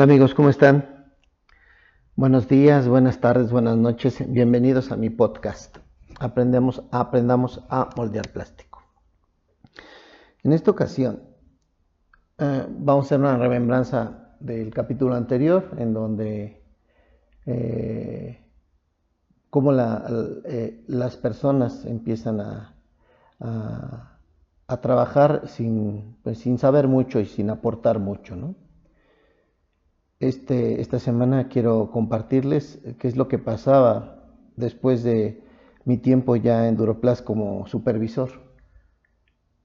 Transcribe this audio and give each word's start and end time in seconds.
Hola 0.00 0.12
amigos, 0.14 0.32
¿cómo 0.32 0.48
están? 0.48 1.12
Buenos 2.16 2.48
días, 2.48 2.88
buenas 2.88 3.20
tardes, 3.20 3.52
buenas 3.52 3.76
noches. 3.76 4.24
Bienvenidos 4.32 4.92
a 4.92 4.96
mi 4.96 5.10
podcast. 5.10 5.76
Aprendemos, 6.18 6.82
aprendamos 6.90 7.62
a 7.68 7.90
moldear 7.98 8.32
plástico. 8.32 8.82
En 10.42 10.54
esta 10.54 10.70
ocasión 10.70 11.20
eh, 12.38 12.66
vamos 12.66 13.04
a 13.04 13.06
hacer 13.08 13.20
una 13.20 13.36
remembranza 13.36 14.36
del 14.40 14.72
capítulo 14.72 15.14
anterior 15.14 15.68
en 15.76 15.92
donde 15.92 16.64
eh, 17.44 18.42
cómo 19.50 19.70
eh, 19.74 20.82
las 20.86 21.18
personas 21.18 21.84
empiezan 21.84 22.40
a, 22.40 22.74
trabajar 24.80 25.42
sin, 25.46 26.16
pues, 26.22 26.38
sin 26.38 26.56
saber 26.56 26.88
mucho 26.88 27.20
y 27.20 27.26
sin 27.26 27.50
aportar 27.50 27.98
mucho, 27.98 28.34
¿no? 28.34 28.54
Este, 30.20 30.82
esta 30.82 30.98
semana 30.98 31.48
quiero 31.48 31.90
compartirles 31.90 32.78
qué 32.98 33.08
es 33.08 33.16
lo 33.16 33.26
que 33.26 33.38
pasaba 33.38 34.22
después 34.54 35.02
de 35.02 35.42
mi 35.86 35.96
tiempo 35.96 36.36
ya 36.36 36.68
en 36.68 36.76
Duroplas 36.76 37.22
como 37.22 37.66
supervisor. 37.66 38.30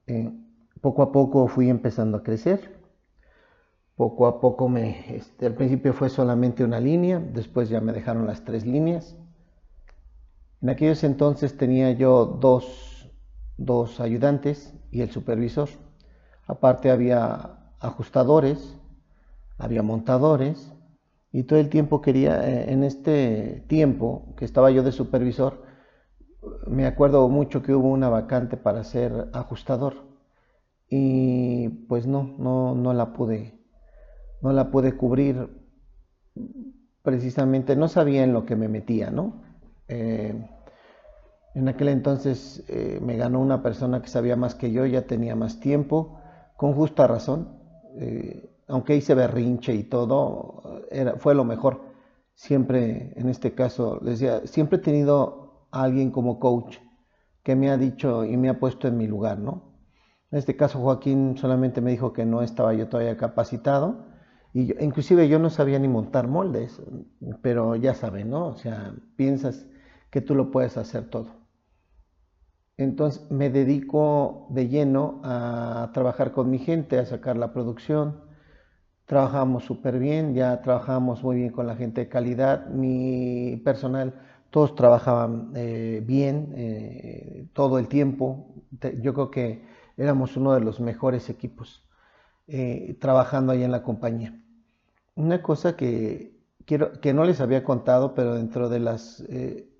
Eh, 0.06 0.32
poco 0.80 1.02
a 1.02 1.12
poco 1.12 1.46
fui 1.46 1.68
empezando 1.68 2.16
a 2.16 2.22
crecer. 2.22 2.74
Poco 3.96 4.26
a 4.26 4.40
poco 4.40 4.70
me, 4.70 5.14
este, 5.14 5.44
al 5.44 5.54
principio 5.54 5.92
fue 5.92 6.08
solamente 6.08 6.64
una 6.64 6.80
línea, 6.80 7.18
después 7.18 7.68
ya 7.68 7.82
me 7.82 7.92
dejaron 7.92 8.26
las 8.26 8.44
tres 8.44 8.64
líneas. 8.64 9.14
En 10.62 10.70
aquellos 10.70 11.04
entonces 11.04 11.58
tenía 11.58 11.90
yo 11.92 12.24
dos, 12.24 13.10
dos 13.58 14.00
ayudantes 14.00 14.74
y 14.90 15.02
el 15.02 15.10
supervisor. 15.10 15.68
Aparte 16.46 16.90
había 16.90 17.58
ajustadores 17.78 18.78
había 19.58 19.82
montadores 19.82 20.72
y 21.32 21.44
todo 21.44 21.58
el 21.58 21.68
tiempo 21.68 22.00
quería, 22.00 22.48
eh, 22.48 22.72
en 22.72 22.84
este 22.84 23.64
tiempo 23.68 24.34
que 24.36 24.44
estaba 24.44 24.70
yo 24.70 24.82
de 24.82 24.92
supervisor, 24.92 25.62
me 26.66 26.86
acuerdo 26.86 27.28
mucho 27.28 27.62
que 27.62 27.74
hubo 27.74 27.88
una 27.88 28.08
vacante 28.08 28.56
para 28.56 28.84
ser 28.84 29.28
ajustador 29.32 29.94
y 30.88 31.68
pues 31.88 32.06
no, 32.06 32.34
no, 32.38 32.74
no 32.74 32.92
la 32.92 33.12
pude, 33.12 33.58
no 34.42 34.52
la 34.52 34.70
pude 34.70 34.96
cubrir 34.96 35.48
precisamente, 37.02 37.76
no 37.76 37.88
sabía 37.88 38.24
en 38.24 38.32
lo 38.32 38.46
que 38.46 38.56
me 38.56 38.68
metía, 38.68 39.10
¿no? 39.10 39.42
Eh, 39.88 40.48
en 41.54 41.68
aquel 41.68 41.88
entonces 41.88 42.64
eh, 42.68 43.00
me 43.02 43.16
ganó 43.16 43.40
una 43.40 43.62
persona 43.62 44.02
que 44.02 44.08
sabía 44.08 44.36
más 44.36 44.54
que 44.54 44.72
yo, 44.72 44.84
ya 44.86 45.06
tenía 45.06 45.34
más 45.34 45.58
tiempo, 45.58 46.20
con 46.56 46.74
justa 46.74 47.06
razón 47.06 47.58
aunque 48.68 48.96
hice 48.96 49.14
berrinche 49.14 49.74
y 49.74 49.84
todo, 49.84 50.84
fue 51.18 51.34
lo 51.34 51.44
mejor. 51.44 51.80
Siempre, 52.34 53.12
en 53.16 53.28
este 53.28 53.54
caso, 53.54 53.98
decía, 54.02 54.46
siempre 54.46 54.78
he 54.78 54.82
tenido 54.82 55.68
a 55.70 55.82
alguien 55.82 56.10
como 56.10 56.38
coach 56.38 56.78
que 57.42 57.56
me 57.56 57.70
ha 57.70 57.76
dicho 57.76 58.24
y 58.24 58.36
me 58.36 58.48
ha 58.48 58.58
puesto 58.58 58.88
en 58.88 58.98
mi 58.98 59.06
lugar, 59.06 59.38
¿no? 59.38 59.76
En 60.30 60.38
este 60.38 60.56
caso, 60.56 60.80
Joaquín 60.80 61.36
solamente 61.36 61.80
me 61.80 61.92
dijo 61.92 62.12
que 62.12 62.26
no 62.26 62.42
estaba 62.42 62.74
yo 62.74 62.88
todavía 62.88 63.16
capacitado 63.16 64.06
y 64.52 64.72
inclusive 64.82 65.28
yo 65.28 65.38
no 65.38 65.50
sabía 65.50 65.78
ni 65.78 65.86
montar 65.86 66.28
moldes, 66.28 66.82
pero 67.42 67.76
ya 67.76 67.94
saben, 67.94 68.30
¿no? 68.30 68.48
O 68.48 68.56
sea, 68.56 68.94
piensas 69.16 69.66
que 70.10 70.20
tú 70.20 70.34
lo 70.34 70.50
puedes 70.50 70.76
hacer 70.76 71.08
todo. 71.08 71.28
Entonces 72.76 73.30
me 73.30 73.48
dedico 73.48 74.48
de 74.50 74.68
lleno 74.68 75.20
a 75.24 75.90
trabajar 75.94 76.32
con 76.32 76.50
mi 76.50 76.58
gente, 76.58 76.98
a 76.98 77.06
sacar 77.06 77.36
la 77.36 77.52
producción, 77.52 78.20
trabajamos 79.06 79.64
súper 79.64 79.98
bien, 79.98 80.34
ya 80.34 80.60
trabajamos 80.60 81.22
muy 81.22 81.36
bien 81.36 81.50
con 81.50 81.66
la 81.66 81.76
gente 81.76 82.02
de 82.02 82.08
calidad, 82.08 82.66
mi 82.66 83.56
personal, 83.64 84.14
todos 84.50 84.74
trabajaban 84.74 85.52
eh, 85.54 86.02
bien 86.04 86.52
eh, 86.56 87.46
todo 87.52 87.78
el 87.78 87.88
tiempo, 87.88 88.48
yo 89.00 89.14
creo 89.14 89.30
que 89.30 89.64
éramos 89.96 90.36
uno 90.36 90.52
de 90.54 90.60
los 90.60 90.80
mejores 90.80 91.30
equipos 91.30 91.84
eh, 92.48 92.96
trabajando 93.00 93.52
ahí 93.52 93.62
en 93.62 93.72
la 93.72 93.82
compañía. 93.82 94.38
Una 95.14 95.40
cosa 95.40 95.76
que, 95.76 96.36
quiero, 96.64 97.00
que 97.00 97.14
no 97.14 97.24
les 97.24 97.40
había 97.40 97.64
contado, 97.64 98.14
pero 98.14 98.34
dentro 98.34 98.68
de 98.68 98.80
las, 98.80 99.24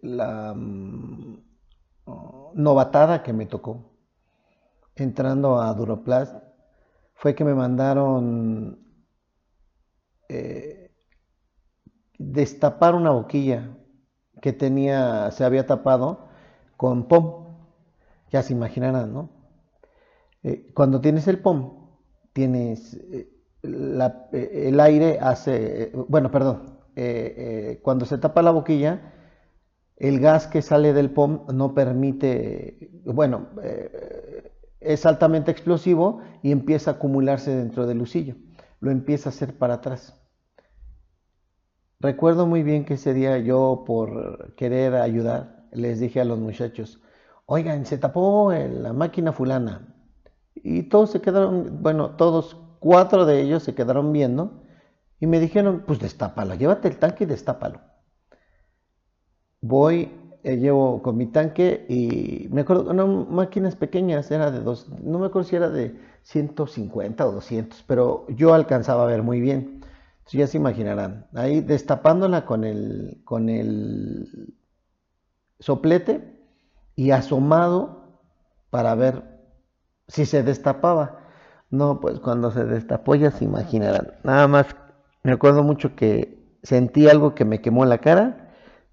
la 0.03 0.55
mm, 0.55 1.39
novatada 2.55 3.23
que 3.23 3.33
me 3.33 3.47
tocó, 3.47 3.91
entrando 4.95 5.61
a 5.61 5.75
Duroplast, 5.75 6.43
fue 7.15 7.35
que 7.35 7.45
me 7.45 7.55
mandaron 7.55 8.86
eh, 10.29 10.91
destapar 12.19 12.95
una 12.95 13.11
boquilla 13.11 13.77
que 14.41 14.53
tenía, 14.53 15.31
se 15.31 15.45
había 15.45 15.67
tapado 15.67 16.29
con 16.77 17.09
POM. 17.09 17.47
Ya 18.31 18.43
se 18.43 18.53
imaginarán, 18.53 19.13
¿no? 19.13 19.31
Eh, 20.43 20.73
cuando 20.75 21.01
tienes 21.01 21.29
el 21.29 21.39
POM, 21.39 21.91
tienes 22.33 22.95
eh, 22.95 23.31
el 23.63 24.81
aire 24.81 25.19
hace, 25.21 25.93
bueno, 26.09 26.31
perdón, 26.31 26.79
cuando 27.83 28.07
se 28.07 28.17
tapa 28.19 28.43
la 28.43 28.53
boquilla, 28.53 29.13
el 29.97 30.21
gas 30.21 30.47
que 30.47 30.63
sale 30.63 30.93
del 30.93 31.11
POM 31.11 31.47
no 31.53 31.75
permite, 31.75 32.91
bueno, 33.05 33.49
es 34.79 35.05
altamente 35.05 35.51
explosivo 35.51 36.21
y 36.43 36.53
empieza 36.53 36.93
a 36.93 36.95
acumularse 36.95 37.51
dentro 37.51 37.87
del 37.87 37.99
lucillo 37.99 38.37
lo 38.81 38.91
empieza 38.91 39.29
a 39.29 39.33
hacer 39.33 39.57
para 39.59 39.75
atrás. 39.75 40.21
Recuerdo 42.01 42.47
muy 42.47 42.63
bien 42.63 42.85
que 42.85 42.95
ese 42.95 43.15
día 43.15 43.39
yo, 43.39 43.85
por 43.87 44.55
querer 44.55 44.95
ayudar, 44.97 45.67
les 45.73 45.99
dije 45.99 46.21
a 46.21 46.25
los 46.25 46.39
muchachos, 46.39 47.01
oigan, 47.47 47.87
se 47.87 47.99
tapó 47.99 48.53
la 48.53 48.93
máquina 48.93 49.33
fulana. 49.33 49.95
Y 50.55 50.85
todos 50.85 51.11
se 51.11 51.21
quedaron, 51.21 51.83
bueno, 51.83 52.17
todos, 52.17 52.57
cuatro 52.81 53.27
de 53.27 53.41
ellos 53.41 53.63
se 53.63 53.75
quedaron 53.75 54.13
viendo 54.13 54.63
y 55.19 55.27
me 55.27 55.41
dijeron, 55.41 55.85
pues 55.87 55.99
destápalo, 55.99 56.55
llévate 56.55 56.89
el 56.89 56.99
tanque 56.99 57.25
y 57.25 57.27
destápalo. 57.27 57.81
Voy, 59.61 60.13
eh, 60.47 60.59
llevo 60.59 61.03
con 61.03 61.17
mi 61.17 61.27
tanque 61.27 61.85
y 61.89 62.47
me 62.53 62.61
acuerdo, 62.61 62.93
no, 62.93 63.09
máquinas 63.09 63.75
pequeñas, 63.75 64.31
era 64.31 64.53
de 64.53 64.61
dos, 64.61 64.89
no 65.03 65.19
me 65.19 65.27
acuerdo 65.27 65.49
si 65.49 65.57
era 65.57 65.71
de 65.71 65.99
150 66.23 67.27
o 67.27 67.33
200, 67.33 67.83
pero 67.83 68.27
yo 68.29 68.55
alcanzaba 68.55 69.03
a 69.03 69.07
ver 69.07 69.25
muy 69.25 69.41
bien. 69.41 69.81
ya 70.31 70.47
se 70.47 70.57
imaginarán, 70.57 71.27
ahí 71.35 71.63
destapándola 71.63 72.47
con 72.47 72.63
el, 72.63 73.23
con 73.25 73.49
el 73.49 74.55
soplete 75.59 76.39
y 76.95 77.11
asomado 77.11 78.21
para 78.71 78.95
ver 78.95 79.25
si 80.07 80.27
se 80.27 80.45
destapaba. 80.45 81.23
No, 81.71 81.99
pues 82.01 82.21
cuando 82.21 82.53
se 82.53 82.65
destapó 82.65 83.17
ya 83.17 83.33
se 83.33 83.45
imaginarán. 83.45 84.13
Nada 84.23 84.47
más 84.47 84.67
me 85.25 85.33
acuerdo 85.33 85.65
mucho 85.65 85.97
que 85.97 86.39
sentí 86.63 87.09
algo 87.09 87.35
que 87.35 87.45
me 87.45 87.61
quemó 87.61 87.85
la 87.85 87.99
cara, 87.99 88.46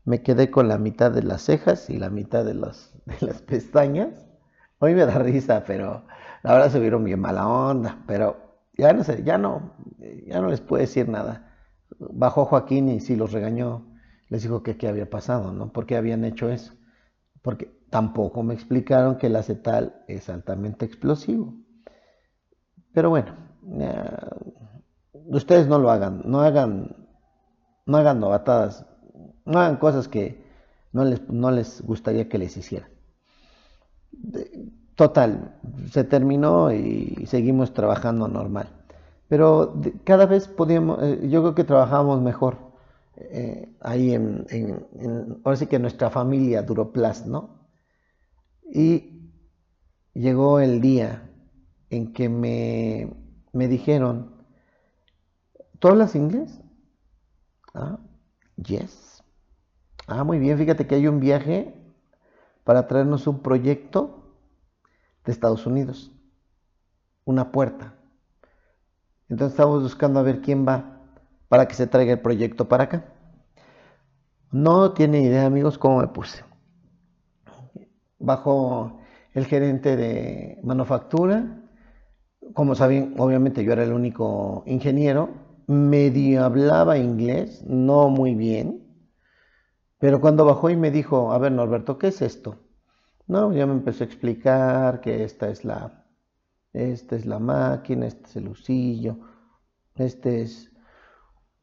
me 0.06 0.22
quedé 0.22 0.52
con 0.52 0.68
la 0.68 0.78
mitad 0.78 1.12
de 1.12 1.24
las 1.24 1.44
cejas 1.44 1.90
y 1.90 1.98
la 1.98 2.10
mitad 2.10 2.44
de, 2.46 2.54
las, 2.54 2.94
de 3.06 3.26
las 3.26 3.42
pestañas. 3.42 4.26
Hoy 4.80 4.94
me 4.96 5.06
da 5.06 5.18
risa, 5.20 5.64
pero 5.66 6.06
la 6.44 6.70
se 6.70 6.80
vieron 6.80 7.04
bien 7.04 7.20
mala 7.20 7.48
onda, 7.48 8.04
pero 8.06 8.60
ya 8.78 8.92
no 8.94 9.04
sé, 9.04 9.24
ya 9.24 9.38
no, 9.38 9.76
ya 10.28 10.42
no 10.42 10.50
les 10.50 10.62
puedo 10.62 10.82
decir 10.82 11.08
nada. 11.08 11.50
Bajó 12.00 12.46
Joaquín 12.46 12.90
y 12.90 13.00
sí 13.00 13.16
los 13.16 13.32
regañó, 13.32 13.86
les 14.30 14.44
dijo 14.44 14.62
que 14.64 14.78
qué 14.78 14.88
había 14.88 15.10
pasado, 15.10 15.54
¿no? 15.54 15.72
¿Por 15.72 15.86
qué 15.86 15.96
habían 15.96 16.26
hecho 16.26 16.50
eso? 16.50 16.74
Porque 17.42 17.72
tampoco 17.90 18.44
me 18.44 18.54
explicaron 18.54 19.18
que 19.18 19.28
el 19.28 19.36
acetal 19.36 20.04
es 20.08 20.28
altamente 20.30 20.86
explosivo. 20.86 21.54
Pero 22.94 23.10
bueno, 23.10 23.36
ustedes 25.14 25.68
no 25.68 25.80
lo 25.80 25.92
hagan, 25.92 26.24
no 26.26 26.42
hagan, 26.42 27.08
no 27.86 27.98
hagan 27.98 28.20
novatadas, 28.20 28.86
no 29.46 29.60
hagan 29.60 29.78
cosas 29.78 30.08
que 30.08 30.44
no 30.92 31.06
les, 31.06 31.28
no 31.30 31.52
les 31.52 31.82
gustaría 31.82 32.30
que 32.30 32.38
les 32.38 32.58
hicieran. 32.58 32.90
Total, 34.96 35.56
se 35.92 36.04
terminó 36.04 36.72
y 36.72 37.26
seguimos 37.26 37.74
trabajando 37.74 38.28
normal. 38.28 38.70
Pero 39.28 39.74
cada 40.04 40.28
vez 40.28 40.48
podíamos, 40.48 41.02
eh, 41.02 41.28
yo 41.30 41.42
creo 41.42 41.56
que 41.56 41.64
trabajábamos 41.64 42.22
mejor 42.22 42.58
eh, 43.16 43.76
ahí 43.82 44.14
en, 44.14 44.46
ahora 45.44 45.58
sí 45.58 45.66
que 45.66 45.80
nuestra 45.80 46.12
familia 46.12 46.62
Duroplas, 46.62 47.26
¿no? 47.26 47.68
Y 48.72 49.32
llegó 50.14 50.60
el 50.60 50.80
día 50.82 51.30
en 51.90 52.14
que 52.14 52.30
me, 52.30 53.14
me 53.52 53.68
dijeron, 53.68 54.32
¿tú 55.80 55.88
hablas 55.88 56.16
inglés? 56.16 56.60
Ah, 57.74 58.00
yes. 58.58 59.13
Ah, 60.08 60.24
muy 60.24 60.40
bien, 60.40 60.58
fíjate 60.58 60.88
que 60.88 60.96
hay 60.96 61.08
un 61.08 61.20
viaje 61.20 61.74
para 62.66 62.88
traernos 62.88 63.28
un 63.28 63.42
proyecto 63.42 64.36
de 65.26 65.32
Estados 65.34 65.66
Unidos. 65.66 66.12
Una 67.26 67.52
puerta. 67.52 67.96
Entonces 69.28 69.52
estamos 69.54 69.84
buscando 69.84 70.22
a 70.22 70.24
ver 70.24 70.40
quién 70.40 70.66
va. 70.66 71.02
para 71.50 71.68
que 71.68 71.76
se 71.76 71.88
traiga 71.88 72.14
el 72.14 72.22
proyecto 72.22 72.70
para 72.70 72.86
acá. 72.86 73.06
No 74.54 74.94
tiene 74.94 75.20
idea, 75.22 75.46
amigos, 75.46 75.78
cómo 75.78 76.00
me 76.00 76.08
puse. 76.08 76.46
Bajo 78.20 79.00
el 79.34 79.46
gerente 79.46 79.96
de 79.96 80.60
manufactura, 80.64 81.60
como 82.54 82.76
saben, 82.76 83.16
obviamente 83.20 83.64
yo 83.66 83.74
era 83.74 83.84
el 83.84 83.94
único 83.94 84.64
ingeniero, 84.68 85.32
medio 85.68 86.46
hablaba 86.46 86.98
inglés, 87.00 87.64
no 87.68 88.10
muy 88.10 88.36
bien, 88.36 88.83
pero 90.04 90.20
cuando 90.20 90.44
bajó 90.44 90.70
y 90.70 90.76
me 90.76 90.92
dijo, 90.92 91.32
a 91.32 91.38
ver 91.38 91.54
Norberto, 91.54 91.98
¿qué 91.98 92.08
es 92.08 92.22
esto? 92.22 92.58
No, 93.26 93.54
ya 93.54 93.66
me 93.66 93.72
empezó 93.72 94.04
a 94.04 94.08
explicar 94.08 95.00
que 95.00 95.24
esta 95.24 95.48
es 95.48 95.64
la, 95.64 96.04
esta 96.74 97.16
es 97.16 97.26
la 97.26 97.40
máquina, 97.40 98.08
este 98.08 98.26
es 98.26 98.36
el 98.36 98.50
usillo, 98.50 99.20
este 99.96 100.42
es 100.42 100.74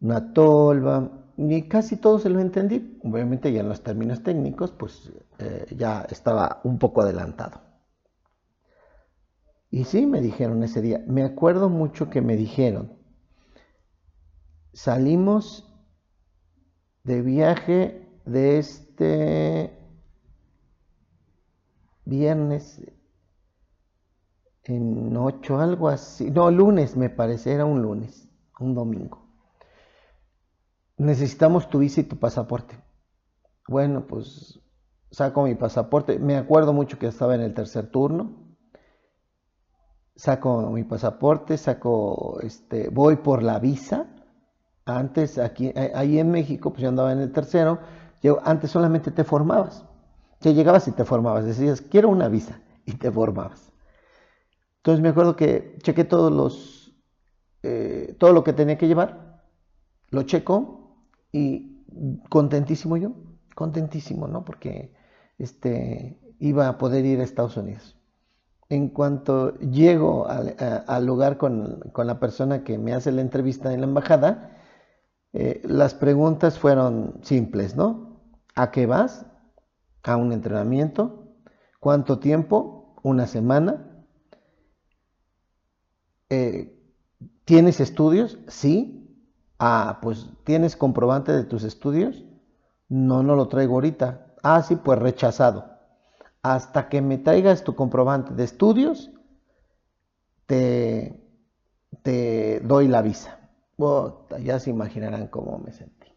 una 0.01 0.33
tolva, 0.33 1.27
y 1.37 1.69
casi 1.69 1.99
todo 1.99 2.19
se 2.19 2.31
lo 2.31 2.41
entendí. 2.41 2.99
Obviamente 3.05 3.53
ya 3.53 3.61
en 3.61 3.69
los 3.69 3.83
términos 3.83 4.23
técnicos, 4.23 4.71
pues 4.71 5.13
eh, 5.39 5.67
ya 5.77 6.07
estaba 6.09 6.63
un 6.65 6.79
poco 6.79 7.03
adelantado. 7.03 7.61
Y 9.71 9.85
sí, 9.85 10.07
me 10.07 10.23
dijeron 10.23 10.63
ese 10.63 10.81
día, 10.81 11.05
me 11.07 11.25
acuerdo 11.25 11.69
mucho 11.69 12.09
que 12.09 12.23
me 12.23 12.39
dijeron, 12.39 12.95
salimos 14.73 15.71
de 17.05 17.21
viaje 17.21 18.07
de 18.25 18.59
este 18.59 19.79
viernes 22.05 22.81
en 24.65 25.17
ocho, 25.17 25.59
algo 25.59 25.89
así, 25.89 26.31
no, 26.31 26.51
lunes 26.51 26.97
me 26.97 27.11
parece, 27.11 27.53
era 27.53 27.65
un 27.65 27.83
lunes, 27.83 28.29
un 28.59 28.75
domingo. 28.75 29.27
Necesitamos 30.97 31.69
tu 31.71 31.79
visa 31.79 32.03
y 32.03 32.05
tu 32.05 32.19
pasaporte. 32.19 32.79
Bueno, 33.67 34.07
pues 34.07 34.61
saco 35.11 35.45
mi 35.45 35.55
pasaporte, 35.55 36.19
me 36.19 36.37
acuerdo 36.37 36.73
mucho 36.73 36.99
que 36.99 37.07
estaba 37.07 37.35
en 37.35 37.41
el 37.41 37.55
tercer 37.55 37.91
turno 37.91 38.51
saco 40.21 40.71
mi 40.71 40.85
pasaporte, 40.85 41.57
saco, 41.57 42.41
este, 42.43 42.91
voy 42.91 43.17
por 43.17 43.43
la 43.43 43.59
visa. 43.59 44.07
Antes, 44.85 45.39
aquí, 45.39 45.73
ahí 45.95 46.19
en 46.19 46.31
México, 46.31 46.71
pues 46.71 46.83
yo 46.83 46.91
andaba 46.91 47.13
en 47.13 47.21
el 47.21 47.33
tercero, 47.33 47.79
antes 48.45 48.71
solamente 48.71 49.11
te 49.11 49.25
formabas. 49.25 49.85
Ya 50.41 50.53
llegabas 50.53 50.89
y 50.89 50.93
te 50.93 51.05
formabas, 51.05 51.45
decías, 51.45 51.81
quiero 51.81 52.09
una 52.09 52.29
visa, 52.29 52.61
y 52.87 52.93
te 52.93 53.11
formabas. 53.11 53.73
Entonces 54.79 55.03
me 55.03 55.11
acuerdo 55.11 55.37
que 55.37 55.77
chequé 55.83 56.05
todos 56.05 56.33
los, 56.33 56.95
eh, 57.63 58.17
todo 58.19 58.33
lo 58.33 58.43
que 58.43 58.55
tenía 58.55 58.79
que 58.79 58.89
llevar, 58.89 59.43
lo 60.11 60.23
checo 60.23 60.97
y 61.31 61.85
contentísimo 62.31 62.97
yo, 62.97 63.13
contentísimo, 63.55 64.29
¿no? 64.29 64.45
Porque 64.45 64.95
este, 65.39 66.19
iba 66.39 66.69
a 66.69 66.79
poder 66.79 67.05
ir 67.05 67.21
a 67.21 67.25
Estados 67.25 67.57
Unidos 67.57 68.01
en 68.71 68.89
cuanto 68.89 69.59
llego 69.59 70.29
al, 70.29 71.05
lugar 71.05 71.37
con, 71.37 71.81
la 71.97 72.21
persona 72.21 72.63
que 72.63 72.79
me 72.79 72.95
hace 72.95 73.11
la 73.11 73.21
entrevista 73.21 73.75
en 73.75 73.81
la 73.81 73.89
embajada, 73.89 74.57
eh, 75.33 75.61
las 75.65 75.95
preguntas 75.95 76.59
fueron 76.59 77.19
simples, 77.23 77.75
¿no? 77.75 78.10
¿A 78.63 78.71
qué 78.71 78.85
vas? 78.87 79.27
¿A 80.03 80.17
un 80.17 80.33
entrenamiento? 80.33 81.03
¿Cuánto 81.81 82.19
tiempo? 82.19 82.95
¿Una 83.03 83.27
semana? 83.27 83.73
Eh, 86.29 86.77
¿Tienes 87.45 87.81
estudios? 87.81 88.39
Sí. 88.49 89.09
Ah, 89.59 89.99
pues 90.03 90.29
¿tienes 90.45 90.77
comprobante 90.77 91.33
de 91.33 91.45
tus 91.45 91.65
estudios? 91.65 92.25
No, 92.89 93.23
no 93.23 93.35
lo 93.37 93.49
traigo 93.49 93.75
ahorita. 93.75 94.35
Ah, 94.43 94.63
sí, 94.63 94.77
pues 94.77 94.99
rechazado 94.99 95.65
hasta 96.43 96.89
que 96.89 97.03
me 97.03 97.19
traigas 97.19 97.65
tu 97.65 97.75
comprobante 97.75 98.35
de 98.35 98.45
estudios, 98.45 99.11
te, 100.47 101.21
te 102.03 102.61
doy 102.61 102.89
la 102.89 103.03
visa. 103.03 103.39
ya 104.41 104.59
se 104.61 104.71
imaginarán 104.71 105.29
cómo 105.29 105.59
me 105.59 105.73
sentí. 105.73 106.09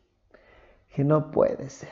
Que 0.95 1.03
no 1.03 1.31
puede 1.31 1.69
ser. 1.69 1.89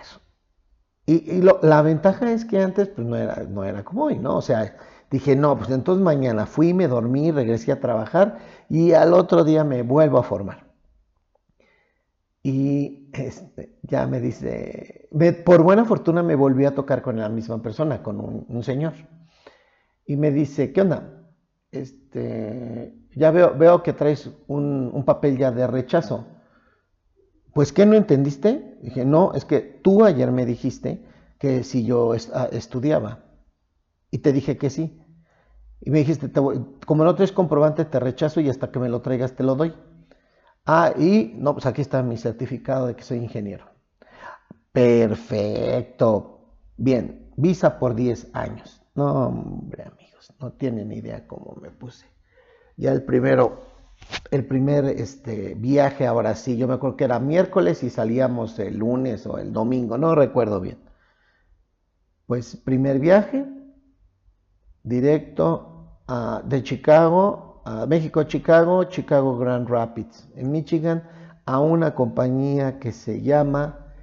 Y, 1.06 1.42
la 1.42 1.81
ventaja 1.81 2.31
es 2.31 2.45
que 2.45 2.62
antes 2.62 2.89
pues, 2.89 3.07
no, 3.07 3.15
era, 3.15 3.44
no 3.44 3.63
era 3.63 3.83
como 3.83 4.06
hoy, 4.06 4.18
¿no? 4.18 4.38
O 4.38 4.42
sea, 4.42 4.77
dije, 5.09 5.36
no, 5.36 5.57
pues 5.57 5.69
entonces 5.71 6.03
mañana 6.03 6.45
fui, 6.45 6.74
me 6.74 6.88
dormí, 6.88 7.31
regresé 7.31 7.71
a 7.71 7.80
trabajar 7.80 8.39
y 8.69 8.94
al 8.94 9.13
otro 9.13 9.44
día 9.44 9.63
me 9.63 9.83
vuelvo 9.83 10.19
a 10.19 10.24
formar. 10.24 10.71
Y 12.44 13.09
este, 13.13 13.77
ya 13.83 14.07
me 14.07 14.19
dice, 14.19 15.07
por 15.45 15.62
buena 15.62 15.86
fortuna 15.86 16.24
me 16.24 16.36
volví 16.36 16.65
a 16.65 16.74
tocar 16.74 17.01
con 17.01 17.18
la 17.18 17.30
misma 17.30 17.62
persona, 17.62 18.01
con 18.01 18.45
un, 18.47 18.63
señor. 18.63 18.94
Y 20.06 20.15
me 20.15 20.31
dice, 20.31 20.74
¿qué 20.74 20.81
onda? 20.81 21.24
Este, 21.71 22.95
ya 23.15 23.31
veo, 23.31 23.56
veo 23.56 23.83
que 23.83 23.94
traes 23.94 24.31
un, 24.47 25.04
papel 25.06 25.38
ya 25.38 25.51
de 25.51 25.68
rechazo. 25.68 26.25
Pues, 27.53 27.74
¿qué 27.74 27.86
no 27.86 27.95
entendiste? 27.95 28.77
Dije, 28.81 29.06
no, 29.06 29.33
es 29.33 29.45
que 29.45 29.59
tú 29.59 30.06
ayer 30.06 30.31
me 30.31 30.45
dijiste 30.45 31.03
que 31.38 31.63
si 31.63 31.83
yo 31.86 32.13
ah, 32.33 32.50
estudiaba. 32.51 33.25
Y 34.12 34.19
te 34.19 34.33
dije 34.33 34.57
que 34.57 34.69
sí. 34.69 35.01
Y 35.81 35.92
me 35.92 36.00
dijiste, 36.00 36.31
como 36.31 37.03
no 37.03 37.15
traes 37.15 37.31
comprobante, 37.31 37.86
te 37.86 38.00
rechazo 38.00 38.42
y 38.42 38.50
hasta 38.50 38.71
que 38.71 38.80
me 38.80 38.89
lo 38.89 39.01
traigas 39.01 39.36
te 39.36 39.44
lo 39.44 39.56
doy. 39.56 39.74
Ah, 40.65 40.94
y 40.98 41.33
no, 41.38 41.53
pues 41.53 41.65
aquí 41.65 41.81
está 41.81 42.03
mi 42.03 42.18
certificado 42.18 42.88
de 42.88 42.95
que 42.95 43.03
soy 43.03 43.19
ingeniero. 43.19 43.65
Perfecto. 44.71 46.39
Bien, 46.77 47.31
visa 47.38 47.77
por 47.80 47.95
10 47.95 48.30
años. 48.33 48.81
No, 48.95 49.27
hombre, 49.27 49.83
amigos, 49.83 50.33
no 50.39 50.51
tienen 50.54 50.92
idea 50.92 51.27
cómo 51.27 51.56
me 51.62 51.69
puse. 51.71 52.06
Ya 52.77 52.92
el 52.92 53.04
primero, 53.04 53.62
el 54.31 54.46
primer 54.46 54.86
este, 54.86 55.56
viaje 55.56 56.08
ahora 56.08 56.36
sí, 56.36 56.58
yo 56.58 56.68
me 56.68 56.75
acuerdo 56.75 56.98
que 56.98 57.04
era 57.04 57.19
miércoles 57.19 57.84
y 57.84 57.90
salíamos 57.90 58.58
el 58.60 58.78
lunes 58.78 59.25
o 59.28 59.38
el 59.38 59.54
domingo, 59.54 59.98
no 59.98 60.16
recuerdo 60.16 60.60
bien. 60.62 60.78
Pues 62.28 62.56
primer 62.56 63.00
viaje, 63.00 63.45
directo 64.83 66.00
a, 66.07 66.42
de 66.45 66.64
Chicago 66.64 67.52
a 67.66 67.85
México, 67.85 68.24
Chicago, 68.24 68.85
Chicago 68.85 69.38
Grand 69.38 69.68
Rapids, 69.68 70.28
en 70.35 70.52
Michigan, 70.52 71.04
a 71.45 71.59
una 71.59 71.94
compañía 71.94 72.80
que 72.80 72.92
se 72.92 73.21
llama 73.21 73.94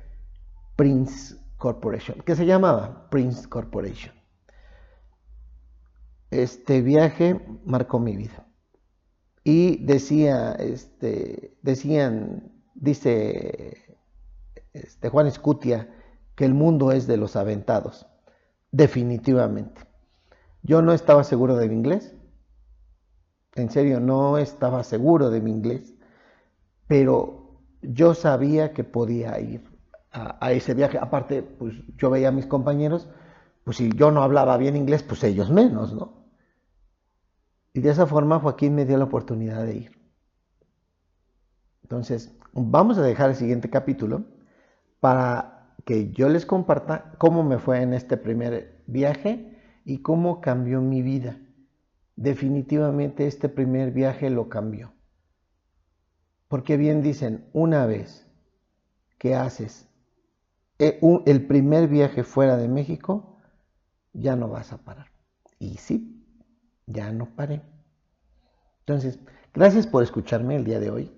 Prince 0.76 1.36
Corporation, 1.56 2.20
que 2.20 2.36
se 2.36 2.46
llamaba 2.46 3.08
Prince 3.10 3.48
Corporation. 3.48 4.14
Este 6.30 6.82
viaje 6.82 7.40
marcó 7.64 7.98
mi 7.98 8.16
vida. 8.16 8.47
Y 9.44 9.84
decía, 9.84 10.52
este, 10.52 11.56
decían, 11.62 12.52
dice 12.74 13.96
este, 14.72 15.08
Juan 15.08 15.26
Escutia, 15.26 15.88
que 16.34 16.44
el 16.44 16.54
mundo 16.54 16.92
es 16.92 17.06
de 17.06 17.16
los 17.16 17.36
aventados. 17.36 18.06
Definitivamente. 18.70 19.82
Yo 20.62 20.82
no 20.82 20.92
estaba 20.92 21.24
seguro 21.24 21.56
de 21.56 21.68
mi 21.68 21.74
inglés, 21.74 22.14
en 23.54 23.70
serio, 23.70 24.00
no 24.00 24.38
estaba 24.38 24.84
seguro 24.84 25.30
de 25.30 25.40
mi 25.40 25.50
inglés, 25.50 25.94
pero 26.86 27.60
yo 27.82 28.14
sabía 28.14 28.72
que 28.72 28.84
podía 28.84 29.38
ir 29.40 29.64
a, 30.12 30.52
ese 30.52 30.74
viaje. 30.74 30.98
Aparte, 30.98 31.42
pues 31.42 31.74
yo 31.96 32.10
veía 32.10 32.28
a 32.28 32.32
mis 32.32 32.46
compañeros, 32.46 33.08
pues 33.64 33.76
si 33.76 33.90
yo 33.90 34.10
no 34.10 34.22
hablaba 34.22 34.56
bien 34.56 34.76
inglés, 34.76 35.02
pues 35.02 35.22
ellos 35.24 35.50
menos, 35.50 35.92
¿no? 35.94 36.17
Y 37.78 37.80
de 37.80 37.90
esa 37.90 38.08
forma 38.08 38.40
Joaquín 38.40 38.74
me 38.74 38.84
dio 38.84 38.98
la 38.98 39.04
oportunidad 39.04 39.64
de 39.64 39.76
ir. 39.76 39.92
Entonces, 41.84 42.36
vamos 42.52 42.98
a 42.98 43.02
dejar 43.02 43.30
el 43.30 43.36
siguiente 43.36 43.70
capítulo 43.70 44.24
para 44.98 45.76
que 45.84 46.10
yo 46.10 46.28
les 46.28 46.44
comparta 46.44 47.12
cómo 47.18 47.44
me 47.44 47.60
fue 47.60 47.80
en 47.80 47.94
este 47.94 48.16
primer 48.16 48.82
viaje 48.88 49.56
y 49.84 50.02
cómo 50.02 50.40
cambió 50.40 50.80
mi 50.80 51.02
vida 51.02 51.38
definitivamente 52.16 53.28
este 53.28 53.48
primer 53.48 53.92
viaje 53.92 54.28
lo 54.28 54.48
cambió. 54.48 54.92
Porque 56.48 56.76
bien 56.76 57.00
dicen, 57.00 57.48
una 57.52 57.86
vez 57.86 58.26
que 59.18 59.36
haces 59.36 59.88
eh, 60.80 60.98
el 61.26 61.46
primer 61.46 61.86
viaje 61.86 62.24
fuera 62.24 62.56
de 62.56 62.66
México, 62.66 63.38
ya 64.14 64.34
no 64.34 64.48
vas 64.48 64.72
a 64.72 64.78
parar. 64.78 65.12
Y 65.60 65.76
sí, 65.76 66.17
ya 66.88 67.12
no 67.12 67.26
paré. 67.36 67.62
Entonces, 68.80 69.18
gracias 69.54 69.86
por 69.86 70.02
escucharme 70.02 70.56
el 70.56 70.64
día 70.64 70.80
de 70.80 70.90
hoy. 70.90 71.12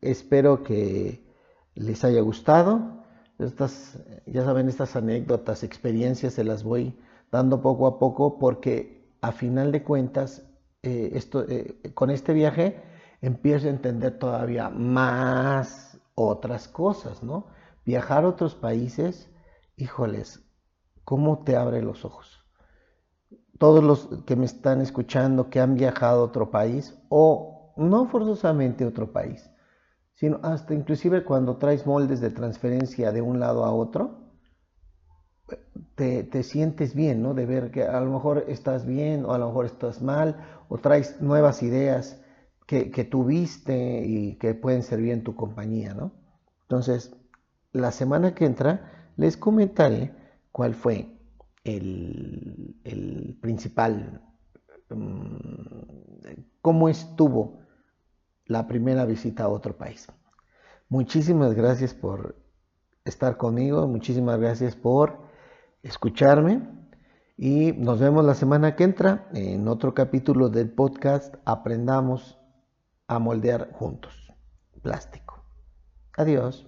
Espero 0.00 0.62
que 0.62 1.26
les 1.74 2.04
haya 2.04 2.20
gustado. 2.20 3.02
Estas, 3.38 3.98
ya 4.26 4.44
saben, 4.44 4.68
estas 4.68 4.94
anécdotas, 4.96 5.62
experiencias, 5.62 6.34
se 6.34 6.44
las 6.44 6.62
voy 6.62 6.98
dando 7.32 7.60
poco 7.60 7.86
a 7.86 7.98
poco 7.98 8.38
porque 8.38 9.16
a 9.20 9.32
final 9.32 9.72
de 9.72 9.82
cuentas, 9.82 10.46
eh, 10.82 11.10
esto, 11.14 11.44
eh, 11.48 11.80
con 11.94 12.10
este 12.10 12.32
viaje 12.32 12.82
empiezo 13.20 13.66
a 13.66 13.70
entender 13.70 14.18
todavía 14.18 14.68
más 14.68 15.98
otras 16.14 16.68
cosas, 16.68 17.22
¿no? 17.22 17.48
Viajar 17.84 18.24
a 18.24 18.28
otros 18.28 18.54
países, 18.54 19.30
híjoles, 19.76 20.42
¿cómo 21.04 21.44
te 21.44 21.56
abre 21.56 21.82
los 21.82 22.04
ojos? 22.04 22.45
Todos 23.58 23.82
los 23.82 24.08
que 24.26 24.36
me 24.36 24.44
están 24.44 24.80
escuchando 24.80 25.48
que 25.48 25.60
han 25.60 25.74
viajado 25.74 26.20
a 26.20 26.24
otro 26.24 26.50
país 26.50 26.96
o 27.08 27.74
no 27.76 28.06
forzosamente 28.06 28.84
a 28.84 28.88
otro 28.88 29.12
país, 29.12 29.50
sino 30.14 30.40
hasta 30.42 30.74
inclusive 30.74 31.24
cuando 31.24 31.56
traes 31.56 31.86
moldes 31.86 32.20
de 32.20 32.30
transferencia 32.30 33.12
de 33.12 33.22
un 33.22 33.38
lado 33.38 33.64
a 33.64 33.72
otro, 33.72 34.26
te, 35.94 36.42
sientes 36.42 36.94
bien, 36.94 37.22
¿no? 37.22 37.32
De 37.34 37.46
ver 37.46 37.70
que 37.70 37.84
a 37.84 38.00
lo 38.00 38.10
mejor 38.10 38.44
estás 38.48 38.84
bien 38.84 39.24
o 39.24 39.32
a 39.32 39.38
lo 39.38 39.46
mejor 39.48 39.66
estás 39.66 40.02
mal 40.02 40.36
o 40.68 40.78
traes 40.78 41.20
nuevas 41.20 41.62
ideas 41.62 42.20
que, 42.66 42.90
que 42.90 43.04
tuviste 43.04 44.04
y 44.04 44.36
que 44.36 44.54
pueden 44.54 44.82
servir 44.82 45.12
en 45.12 45.24
tu 45.24 45.34
compañía, 45.34 45.94
¿no? 45.94 46.12
Entonces, 46.62 47.14
la 47.72 47.92
semana 47.92 48.34
que 48.34 48.44
entra 48.44 49.10
les 49.16 49.36
comentaré 49.36 50.14
cuál 50.50 50.74
fue 50.74 51.15
el, 51.66 53.38
principal, 53.40 54.22
mm, 54.90 55.36
cómo 56.62 56.88
estuvo 56.88 57.60
la 58.46 58.66
primera 58.66 59.04
visita 59.04 59.44
a 59.44 59.48
otro 59.48 59.76
país. 59.76 60.06
Muchísimas 60.88 61.54
gracias 61.54 61.94
por 61.94 62.36
estar 63.04 63.36
conmigo, 63.36 63.86
muchísimas 63.86 64.38
gracias 64.38 64.76
por 64.76 65.18
escucharme 65.82 66.62
y 67.36 67.72
nos 67.72 68.00
vemos 68.00 68.24
la 68.24 68.34
semana 68.34 68.76
que 68.76 68.84
entra 68.84 69.28
en 69.34 69.68
otro 69.68 69.94
capítulo 69.94 70.48
del 70.48 70.70
podcast 70.70 71.34
Aprendamos 71.44 72.38
a 73.08 73.18
moldear 73.18 73.72
juntos. 73.72 74.32
Plástico. 74.82 75.44
Adiós. 76.16 76.66